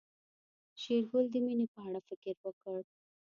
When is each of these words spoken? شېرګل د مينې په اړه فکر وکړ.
شېرګل 0.81 1.25
د 1.31 1.35
مينې 1.45 1.65
په 1.73 1.79
اړه 1.87 1.99
فکر 2.07 2.35
وکړ. 2.43 2.79